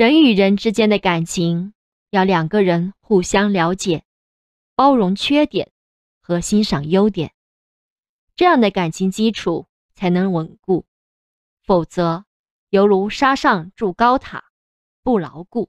[0.00, 1.74] 人与人之间的感情
[2.08, 4.02] 要两个人互相了解
[4.74, 5.72] 包容缺点
[6.22, 7.34] 和欣赏优点。
[8.34, 10.86] 这样的感情基础才能稳固
[11.66, 12.24] 否则
[12.70, 14.42] 犹如沙上筑高塔
[15.02, 15.68] 不牢固。